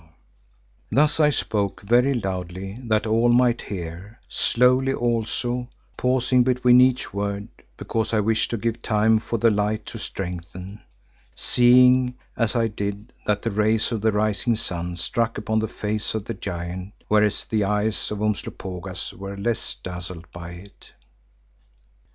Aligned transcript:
Thus 0.91 1.19
I 1.19 1.29
spoke, 1.29 1.81
very 1.83 2.15
loudly 2.15 2.75
that 2.85 3.05
all 3.05 3.29
might 3.29 3.61
hear, 3.61 4.19
slowly 4.27 4.93
also, 4.93 5.69
pausing 5.95 6.41
between 6.41 6.81
each 6.81 7.13
word 7.13 7.49
because 7.77 8.11
I 8.11 8.19
wished 8.19 8.49
to 8.49 8.57
give 8.57 8.81
time 8.81 9.19
for 9.19 9.37
the 9.37 9.51
light 9.51 9.85
to 9.85 9.99
strengthen, 9.99 10.81
seeing 11.35 12.15
as 12.35 12.55
I 12.55 12.67
did 12.67 13.13
that 13.27 13.43
the 13.43 13.51
rays 13.51 13.91
of 13.91 14.01
the 14.01 14.11
rising 14.11 14.55
sun 14.55 14.95
struck 14.95 15.37
upon 15.37 15.59
the 15.59 15.67
face 15.67 16.15
of 16.15 16.25
the 16.25 16.33
giant, 16.33 16.93
whereas 17.07 17.45
the 17.45 17.63
eyes 17.65 18.09
of 18.09 18.23
Umslopogaas 18.23 19.13
were 19.13 19.37
less 19.37 19.75
dazzled 19.75 20.25
by 20.31 20.49
it. 20.53 20.93